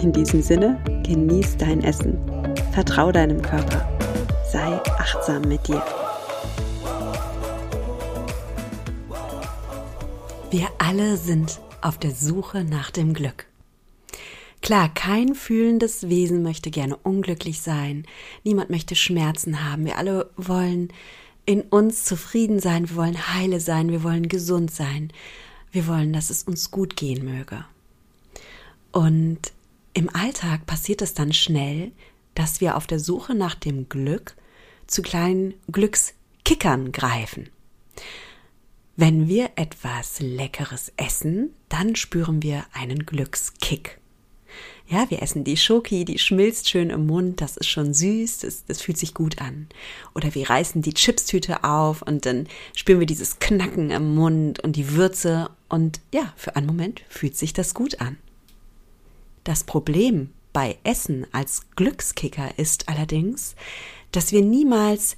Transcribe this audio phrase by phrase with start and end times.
[0.00, 2.18] In diesem Sinne, genieß dein Essen,
[2.72, 3.88] vertrau deinem Körper,
[4.48, 5.82] sei achtsam mit dir.
[10.52, 13.46] Wir alle sind auf der Suche nach dem Glück.
[14.62, 18.06] Klar, kein fühlendes Wesen möchte gerne unglücklich sein,
[18.44, 20.92] niemand möchte Schmerzen haben, wir alle wollen
[21.44, 25.12] in uns zufrieden sein, wir wollen heile sein, wir wollen gesund sein,
[25.72, 27.64] wir wollen, dass es uns gut gehen möge.
[28.92, 29.52] Und
[29.94, 31.92] im Alltag passiert es dann schnell,
[32.34, 34.36] dass wir auf der Suche nach dem Glück
[34.86, 37.50] zu kleinen Glückskickern greifen.
[38.96, 43.98] Wenn wir etwas Leckeres essen, dann spüren wir einen Glückskick.
[44.88, 48.64] Ja, wir essen die Schoki, die schmilzt schön im Mund, das ist schon süß, das,
[48.64, 49.68] das fühlt sich gut an.
[50.14, 54.76] Oder wir reißen die Chipstüte auf und dann spüren wir dieses Knacken im Mund und
[54.76, 58.16] die Würze und ja, für einen Moment fühlt sich das gut an.
[59.44, 63.54] Das Problem bei Essen als Glückskicker ist allerdings,
[64.12, 65.16] dass wir niemals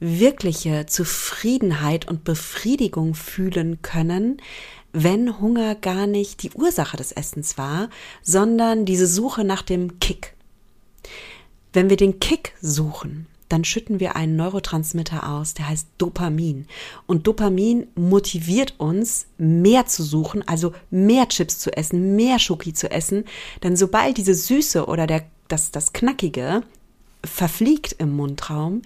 [0.00, 4.38] wirkliche Zufriedenheit und Befriedigung fühlen können,
[4.92, 7.88] wenn Hunger gar nicht die Ursache des Essens war,
[8.22, 10.34] sondern diese Suche nach dem Kick.
[11.72, 16.66] Wenn wir den Kick suchen, dann schütten wir einen Neurotransmitter aus, der heißt Dopamin.
[17.06, 22.90] Und Dopamin motiviert uns, mehr zu suchen, also mehr Chips zu essen, mehr Schoki zu
[22.90, 23.24] essen.
[23.62, 26.64] Denn sobald diese Süße oder der, das, das Knackige
[27.24, 28.82] verfliegt im Mundraum,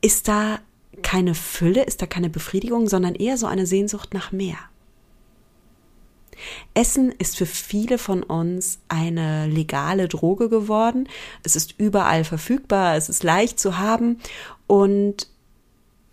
[0.00, 0.60] ist da
[1.02, 4.56] keine Fülle, ist da keine Befriedigung, sondern eher so eine Sehnsucht nach mehr.
[6.74, 11.08] Essen ist für viele von uns eine legale Droge geworden.
[11.42, 14.20] Es ist überall verfügbar, es ist leicht zu haben
[14.66, 15.28] und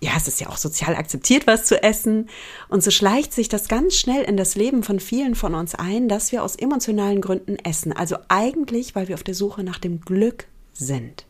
[0.01, 2.29] ja, es ist ja auch sozial akzeptiert, was zu essen.
[2.69, 6.09] Und so schleicht sich das ganz schnell in das Leben von vielen von uns ein,
[6.09, 7.91] dass wir aus emotionalen Gründen essen.
[7.91, 11.25] Also eigentlich, weil wir auf der Suche nach dem Glück sind.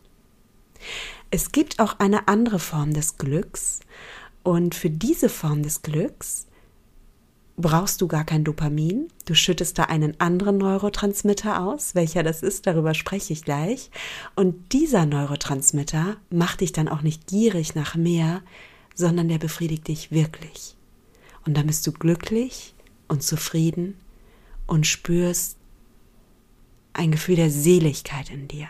[1.30, 3.80] Es gibt auch eine andere Form des Glücks.
[4.42, 6.46] Und für diese Form des Glücks
[7.56, 9.08] brauchst du gar kein Dopamin.
[9.24, 11.94] Du schüttest da einen anderen Neurotransmitter aus.
[11.94, 13.90] Welcher das ist, darüber spreche ich gleich.
[14.34, 18.42] Und dieser Neurotransmitter macht dich dann auch nicht gierig nach mehr,
[18.94, 20.76] sondern der befriedigt dich wirklich.
[21.46, 22.74] Und dann bist du glücklich
[23.08, 23.96] und zufrieden
[24.66, 25.56] und spürst
[26.92, 28.68] ein Gefühl der Seligkeit in dir.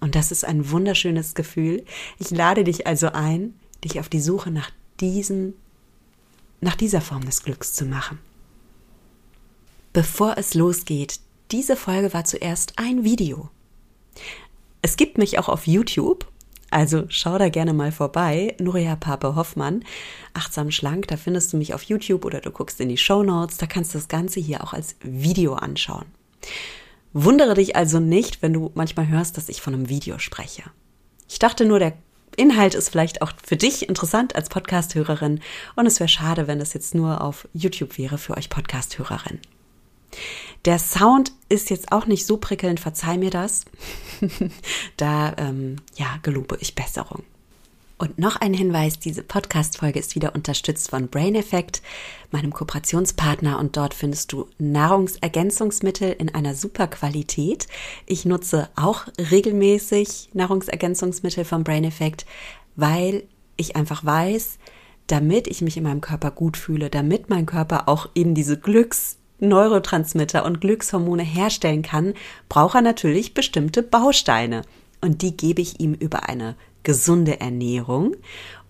[0.00, 1.84] Und das ist ein wunderschönes Gefühl.
[2.18, 5.54] Ich lade dich also ein, dich auf die Suche nach diesem
[6.60, 8.18] nach dieser Form des Glücks zu machen.
[9.92, 13.50] Bevor es losgeht, diese Folge war zuerst ein Video.
[14.82, 16.26] Es gibt mich auch auf YouTube,
[16.70, 18.54] also schau da gerne mal vorbei.
[18.60, 19.84] Nuria Pape Hoffmann,
[20.32, 23.56] achtsam schlank, da findest du mich auf YouTube oder du guckst in die Show Notes,
[23.56, 26.06] da kannst du das Ganze hier auch als Video anschauen.
[27.12, 30.62] Wundere dich also nicht, wenn du manchmal hörst, dass ich von einem Video spreche.
[31.28, 31.94] Ich dachte nur, der
[32.36, 35.40] Inhalt ist vielleicht auch für dich interessant als Podcast-Hörerin
[35.76, 39.40] und es wäre schade, wenn es jetzt nur auf YouTube wäre für euch Podcast-Hörerinnen.
[40.64, 43.64] Der Sound ist jetzt auch nicht so prickelnd, verzeih mir das.
[44.96, 47.22] da, ähm, ja, gelobe ich Besserung.
[48.00, 51.82] Und noch ein Hinweis, diese Podcast-Folge ist wieder unterstützt von Brain Effect,
[52.30, 57.68] meinem Kooperationspartner und dort findest du Nahrungsergänzungsmittel in einer super Qualität.
[58.06, 62.24] Ich nutze auch regelmäßig Nahrungsergänzungsmittel von Brain Effect,
[62.74, 63.24] weil
[63.58, 64.56] ich einfach weiß,
[65.06, 69.18] damit ich mich in meinem Körper gut fühle, damit mein Körper auch eben diese Glücks
[69.40, 72.14] Neurotransmitter und Glückshormone herstellen kann,
[72.48, 74.62] braucht er natürlich bestimmte Bausteine.
[75.02, 78.16] Und die gebe ich ihm über eine gesunde Ernährung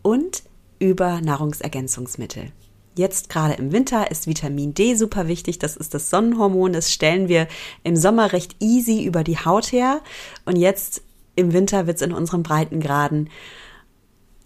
[0.03, 0.43] und
[0.79, 2.53] über Nahrungsergänzungsmittel.
[2.97, 5.59] Jetzt gerade im Winter ist Vitamin D super wichtig.
[5.59, 6.73] Das ist das Sonnenhormon.
[6.73, 7.47] Das stellen wir
[7.85, 10.01] im Sommer recht easy über die Haut her.
[10.45, 11.03] Und jetzt
[11.37, 13.31] im Winter wird es in unseren Breitengraden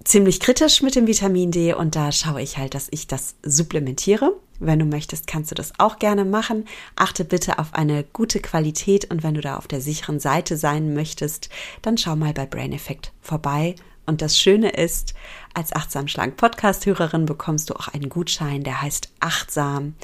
[0.04, 1.72] ziemlich kritisch mit dem Vitamin D.
[1.72, 4.36] Und da schaue ich halt, dass ich das supplementiere.
[4.60, 6.66] Wenn du möchtest, kannst du das auch gerne machen.
[6.96, 10.94] Achte bitte auf eine gute Qualität und wenn du da auf der sicheren Seite sein
[10.94, 11.48] möchtest,
[11.82, 13.74] dann schau mal bei Brain Effect vorbei.
[14.06, 15.14] Und das Schöne ist,
[15.54, 19.94] als Achtsam Schlank Podcast-Hörerin bekommst du auch einen Gutschein, der heißt Achtsam.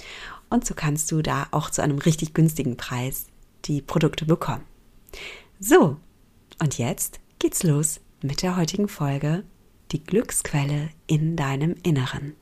[0.48, 3.26] Und so kannst du da auch zu einem richtig günstigen Preis
[3.66, 4.64] die Produkte bekommen.
[5.60, 5.96] So,
[6.60, 9.44] und jetzt geht's los mit der heutigen Folge
[9.92, 12.34] Die Glücksquelle in deinem Inneren.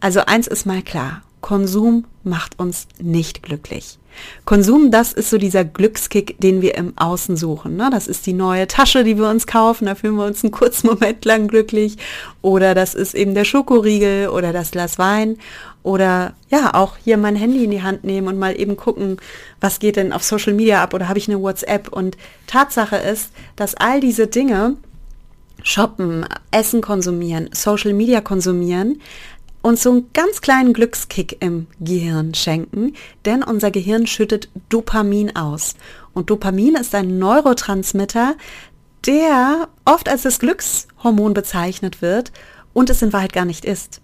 [0.00, 3.98] Also eins ist mal klar, Konsum macht uns nicht glücklich.
[4.44, 7.76] Konsum, das ist so dieser Glückskick, den wir im Außen suchen.
[7.76, 7.88] Ne?
[7.90, 10.86] Das ist die neue Tasche, die wir uns kaufen, da fühlen wir uns einen kurzen
[10.90, 11.96] Moment lang glücklich.
[12.42, 15.38] Oder das ist eben der Schokoriegel oder das Glas Wein.
[15.82, 19.18] Oder ja, auch hier mein Handy in die Hand nehmen und mal eben gucken,
[19.60, 21.88] was geht denn auf Social Media ab oder habe ich eine WhatsApp.
[21.88, 22.16] Und
[22.46, 24.76] Tatsache ist, dass all diese Dinge,
[25.62, 29.00] Shoppen, Essen konsumieren, Social Media konsumieren,
[29.62, 32.94] uns so einen ganz kleinen Glückskick im Gehirn schenken,
[33.24, 35.74] denn unser Gehirn schüttet Dopamin aus.
[36.14, 38.36] Und Dopamin ist ein Neurotransmitter,
[39.06, 42.32] der oft als das Glückshormon bezeichnet wird
[42.72, 44.00] und es in Wahrheit gar nicht ist.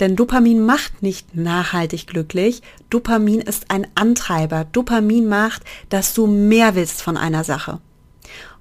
[0.00, 2.62] Denn Dopamin macht nicht nachhaltig glücklich.
[2.90, 4.64] Dopamin ist ein Antreiber.
[4.64, 7.80] Dopamin macht, dass du mehr willst von einer Sache.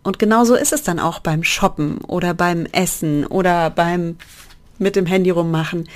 [0.04, 4.18] Und genauso ist es dann auch beim Shoppen oder beim Essen oder beim
[4.80, 5.88] mit dem Handy rummachen.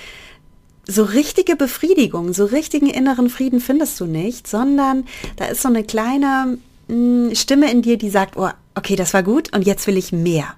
[0.86, 5.84] So richtige Befriedigung, so richtigen inneren Frieden findest du nicht, sondern da ist so eine
[5.84, 6.58] kleine
[6.88, 6.94] mh,
[7.28, 10.12] hm, Stimme in dir, die sagt, oh, okay, das war gut und jetzt will ich
[10.12, 10.56] mehr.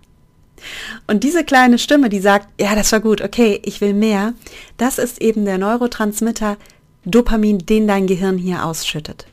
[1.07, 4.33] Und diese kleine Stimme, die sagt, ja, das war gut, okay, ich will mehr,
[4.77, 6.57] das ist eben der Neurotransmitter
[7.06, 9.25] Dopamin, den dein Gehirn hier ausschüttet.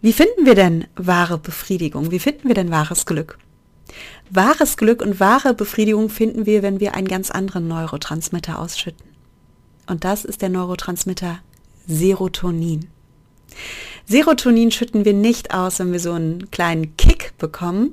[0.00, 2.10] Wie finden wir denn wahre Befriedigung?
[2.10, 3.38] Wie finden wir denn wahres Glück?
[4.34, 9.06] Wahres Glück und wahre Befriedigung finden wir, wenn wir einen ganz anderen Neurotransmitter ausschütten.
[9.86, 11.38] Und das ist der Neurotransmitter
[11.86, 12.88] Serotonin.
[14.06, 17.92] Serotonin schütten wir nicht aus, wenn wir so einen kleinen Kick bekommen,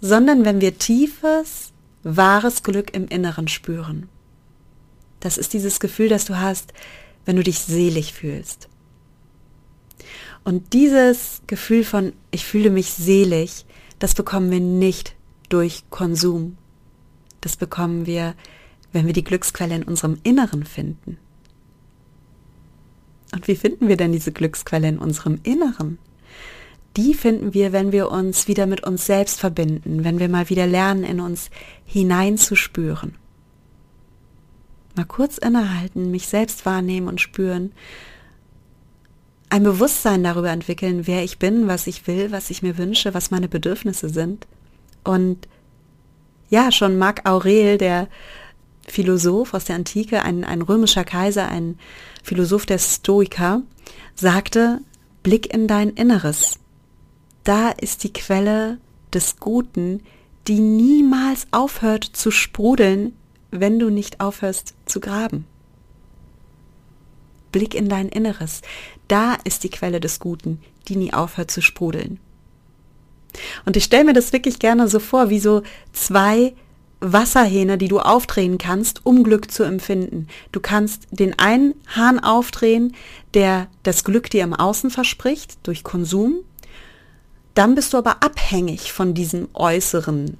[0.00, 1.72] sondern wenn wir tiefes,
[2.04, 4.08] wahres Glück im Inneren spüren.
[5.18, 6.72] Das ist dieses Gefühl, das du hast,
[7.24, 8.68] wenn du dich selig fühlst.
[10.44, 13.66] Und dieses Gefühl von ich fühle mich selig,
[13.98, 15.16] das bekommen wir nicht
[15.50, 16.56] durch Konsum.
[17.42, 18.34] Das bekommen wir,
[18.92, 21.18] wenn wir die Glücksquelle in unserem Inneren finden.
[23.32, 25.98] Und wie finden wir denn diese Glücksquelle in unserem Inneren?
[26.96, 30.66] Die finden wir, wenn wir uns wieder mit uns selbst verbinden, wenn wir mal wieder
[30.66, 31.50] lernen, in uns
[31.84, 33.14] hineinzuspüren.
[34.96, 37.70] Mal kurz innehalten, mich selbst wahrnehmen und spüren,
[39.50, 43.30] ein Bewusstsein darüber entwickeln, wer ich bin, was ich will, was ich mir wünsche, was
[43.30, 44.46] meine Bedürfnisse sind
[45.04, 45.48] und
[46.48, 48.08] ja, schon Marc Aurel, der
[48.86, 51.78] Philosoph aus der Antike, ein, ein römischer Kaiser, ein
[52.22, 53.62] Philosoph der Stoiker,
[54.14, 54.80] sagte,
[55.22, 56.58] Blick in dein Inneres.
[57.44, 58.78] Da ist die Quelle
[59.12, 60.02] des Guten,
[60.48, 63.12] die niemals aufhört zu sprudeln,
[63.50, 65.46] wenn du nicht aufhörst zu graben.
[67.52, 68.62] Blick in dein Inneres.
[69.08, 72.20] Da ist die Quelle des Guten, die nie aufhört zu sprudeln.
[73.64, 75.62] Und ich stelle mir das wirklich gerne so vor, wie so
[75.92, 76.54] zwei
[77.00, 80.28] Wasserhähne, die du aufdrehen kannst, um Glück zu empfinden.
[80.52, 82.94] Du kannst den einen Hahn aufdrehen,
[83.34, 86.36] der das Glück dir im Außen verspricht, durch Konsum.
[87.54, 90.36] Dann bist du aber abhängig von diesem äußeren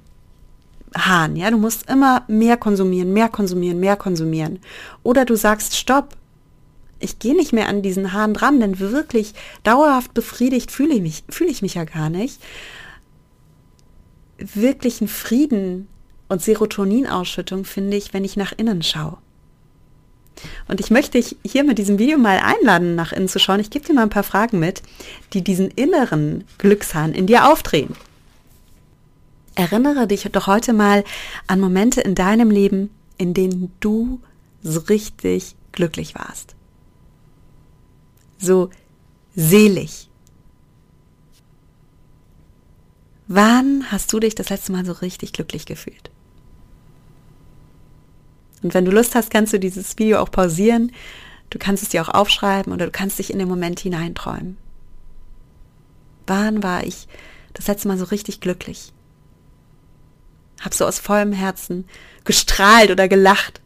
[0.95, 1.35] Hahn.
[1.35, 4.59] Ja, du musst immer mehr konsumieren, mehr konsumieren, mehr konsumieren.
[5.03, 6.15] Oder du sagst, stopp,
[7.01, 9.33] ich gehe nicht mehr an diesen Hahn dran, denn wirklich
[9.63, 12.39] dauerhaft befriedigt fühle ich mich, fühle ich mich ja gar nicht
[14.41, 15.87] wirklichen Frieden
[16.27, 19.17] und Serotoninausschüttung finde ich, wenn ich nach innen schaue.
[20.67, 23.59] Und ich möchte dich hier mit diesem Video mal einladen, nach innen zu schauen.
[23.59, 24.81] Ich gebe dir mal ein paar Fragen mit,
[25.33, 27.95] die diesen inneren Glückshahn in dir aufdrehen.
[29.55, 31.03] Erinnere dich doch heute mal
[31.47, 34.19] an Momente in deinem Leben, in denen du
[34.63, 36.55] so richtig glücklich warst.
[38.41, 38.69] So
[39.35, 40.09] selig,
[43.33, 46.11] Wann hast du dich das letzte Mal so richtig glücklich gefühlt?
[48.61, 50.91] Und wenn du Lust hast, kannst du dieses Video auch pausieren.
[51.49, 54.57] Du kannst es dir auch aufschreiben oder du kannst dich in den Moment hineinträumen.
[56.27, 57.07] Wann war ich
[57.53, 58.91] das letzte Mal so richtig glücklich?
[60.59, 61.85] Hab so aus vollem Herzen
[62.25, 63.60] gestrahlt oder gelacht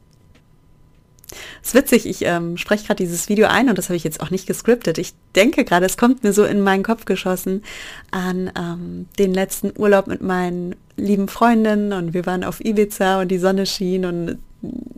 [1.61, 4.21] es ist witzig, ich ähm, spreche gerade dieses Video ein und das habe ich jetzt
[4.21, 4.97] auch nicht gescriptet.
[4.97, 7.63] Ich denke gerade, es kommt mir so in meinen Kopf geschossen
[8.11, 13.29] an ähm, den letzten Urlaub mit meinen lieben Freundinnen und wir waren auf Ibiza und
[13.29, 14.39] die Sonne schien und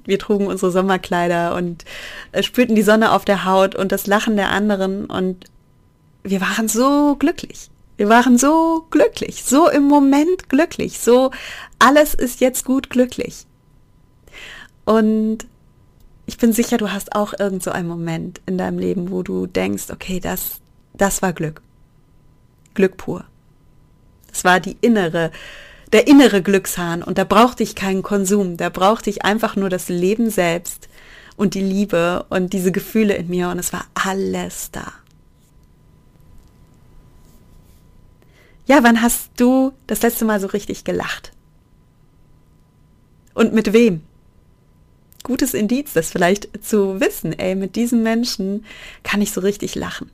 [0.05, 1.83] wir trugen unsere Sommerkleider und
[2.31, 5.45] äh, spürten die Sonne auf der Haut und das Lachen der anderen und
[6.23, 7.69] wir waren so glücklich.
[7.97, 11.31] Wir waren so glücklich, so im Moment glücklich, so
[11.79, 13.45] alles ist jetzt gut glücklich.
[14.85, 15.47] Und
[16.37, 19.47] ich bin sicher, du hast auch irgend so einen Moment in deinem Leben, wo du
[19.47, 20.61] denkst, okay, das,
[20.93, 21.63] Das war Glück.
[22.75, 23.25] Glück pur.
[24.27, 25.31] Das war die innere,
[25.93, 29.89] der innere Glückshahn und da brauchte ich keinen Konsum, da brauchte ich einfach nur das
[29.89, 30.89] Leben selbst
[31.37, 34.93] und die Liebe und diese Gefühle in mir und es war alles da.
[38.67, 41.31] Ja, wann hast du das letzte Mal so richtig gelacht?
[43.33, 44.03] Und mit wem?
[45.27, 48.63] Gutes Indiz, das vielleicht zu wissen, ey, mit diesem Menschen
[49.03, 50.09] kann ich so richtig lachen.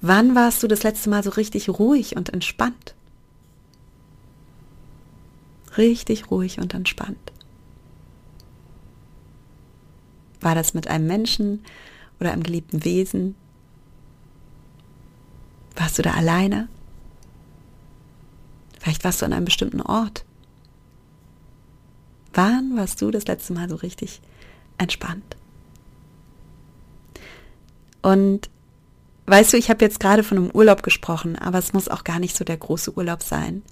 [0.00, 2.94] Wann warst du das letzte Mal so richtig ruhig und entspannt?
[5.76, 7.32] Richtig ruhig und entspannt.
[10.40, 11.64] War das mit einem Menschen
[12.20, 13.34] oder einem geliebten Wesen?
[15.74, 16.68] Warst du da alleine?
[18.78, 20.24] Vielleicht warst du an einem bestimmten Ort.
[22.34, 24.20] Wann warst du das letzte Mal so richtig
[24.78, 25.36] entspannt?
[28.02, 28.50] Und
[29.26, 32.18] weißt du, ich habe jetzt gerade von einem Urlaub gesprochen, aber es muss auch gar
[32.18, 33.62] nicht so der große Urlaub sein.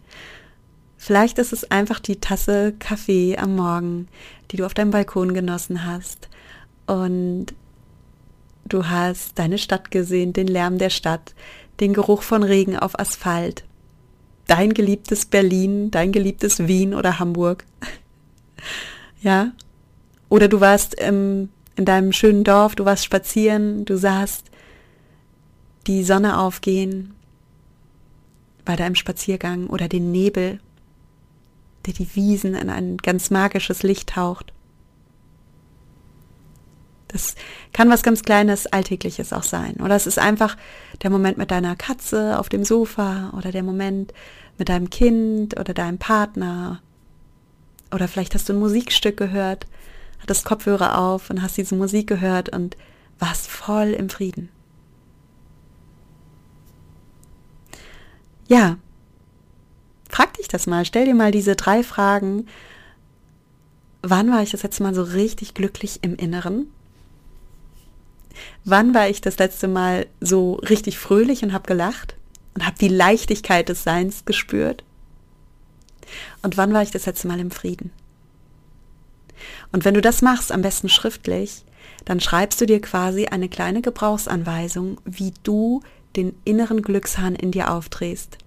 [0.97, 4.09] Vielleicht ist es einfach die Tasse Kaffee am Morgen,
[4.51, 6.29] die du auf deinem Balkon genossen hast
[6.87, 7.47] und
[8.67, 11.35] du hast deine Stadt gesehen, den Lärm der Stadt,
[11.81, 13.65] den Geruch von Regen auf Asphalt,
[14.47, 17.65] dein geliebtes Berlin, dein geliebtes Wien oder Hamburg.
[19.23, 19.53] ja?
[20.29, 24.51] Oder du warst im, in deinem schönen Dorf, du warst spazieren, du sahst
[25.87, 27.15] die Sonne aufgehen
[28.65, 30.61] bei deinem Spaziergang oder den Nebel,
[31.87, 34.53] der die Wiesen in ein ganz magisches Licht taucht.
[37.09, 37.35] Das
[37.73, 39.77] kann was ganz Kleines, Alltägliches auch sein.
[39.83, 40.57] Oder es ist einfach
[41.03, 44.15] der Moment mit deiner Katze auf dem Sofa oder der Moment
[44.59, 46.81] mit deinem Kind oder deinem Partner.
[47.93, 49.67] Oder vielleicht hast du ein Musikstück gehört,
[50.21, 52.77] hattest Kopfhörer auf und hast diese Musik gehört und
[53.19, 54.49] warst voll im Frieden.
[58.49, 58.79] Ja,
[60.09, 62.47] frag dich das mal, stell dir mal diese drei Fragen.
[64.03, 66.67] Wann war ich das letzte Mal so richtig glücklich im Inneren?
[68.65, 72.17] Wann war ich das letzte Mal so richtig fröhlich und habe gelacht
[72.55, 74.85] und habe die Leichtigkeit des Seins gespürt?
[76.43, 77.91] Und wann war ich das letzte Mal im Frieden?
[79.73, 81.65] Und wenn du das machst, am besten schriftlich,
[82.05, 85.83] dann schreibst du dir quasi eine kleine Gebrauchsanweisung, wie du
[86.17, 88.39] den inneren Glückshahn in dir aufdrehst.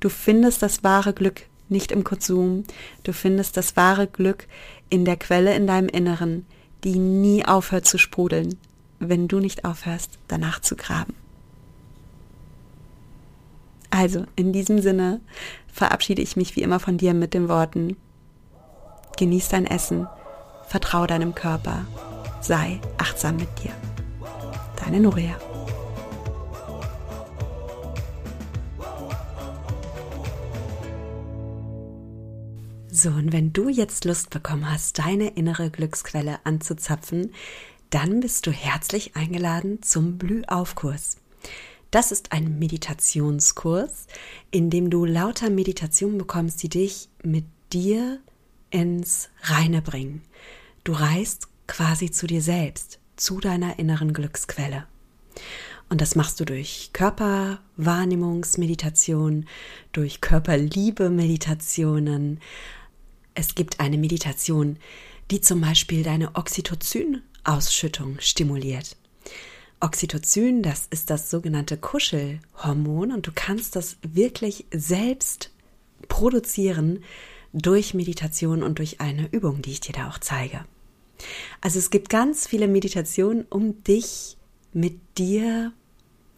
[0.00, 2.64] Du findest das wahre Glück nicht im Konsum,
[3.02, 4.46] du findest das wahre Glück
[4.88, 6.46] in der Quelle in deinem Inneren,
[6.84, 8.56] die nie aufhört zu sprudeln,
[9.00, 11.14] wenn du nicht aufhörst, danach zu graben.
[13.98, 15.22] Also, in diesem Sinne
[15.72, 17.96] verabschiede ich mich wie immer von dir mit den Worten,
[19.16, 20.06] genieß dein Essen,
[20.68, 21.86] vertraue deinem Körper,
[22.42, 23.72] sei achtsam mit dir.
[24.84, 25.34] Deine Nuria.
[32.92, 37.32] So, und wenn du jetzt Lust bekommen hast, deine innere Glücksquelle anzuzapfen,
[37.88, 41.16] dann bist du herzlich eingeladen zum Blühaufkurs.
[41.90, 44.06] Das ist ein Meditationskurs,
[44.50, 48.20] in dem du lauter Meditationen bekommst, die dich mit dir
[48.70, 50.22] ins Reine bringen.
[50.84, 54.86] Du reist quasi zu dir selbst, zu deiner inneren Glücksquelle.
[55.88, 59.46] Und das machst du durch Körperwahrnehmungsmeditation,
[59.92, 62.40] durch Körperliebe-Meditationen,
[63.34, 64.78] es gibt eine Meditation,
[65.30, 68.96] die zum Beispiel deine Oxytocin-Ausschüttung stimuliert.
[69.80, 75.50] Oxytocin, das ist das sogenannte Kuschelhormon und du kannst das wirklich selbst
[76.08, 77.02] produzieren
[77.52, 80.64] durch Meditation und durch eine Übung, die ich dir da auch zeige.
[81.60, 84.36] Also es gibt ganz viele Meditationen, um dich
[84.72, 85.72] mit dir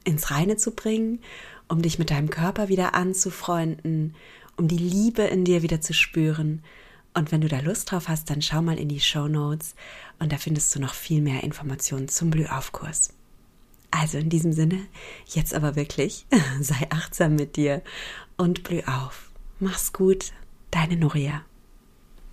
[0.05, 1.21] ins Reine zu bringen,
[1.69, 4.15] um dich mit deinem Körper wieder anzufreunden,
[4.57, 6.63] um die Liebe in dir wieder zu spüren
[7.15, 9.75] und wenn du da Lust drauf hast, dann schau mal in die Show Notes
[10.21, 13.13] und da findest du noch viel mehr Informationen zum Blühaufkurs.
[13.91, 14.87] Also in diesem Sinne,
[15.27, 16.27] jetzt aber wirklich,
[16.61, 17.83] sei achtsam mit dir
[18.37, 19.31] und blüh auf.
[19.61, 20.33] Mach's gut,
[20.71, 21.43] deine Nuria.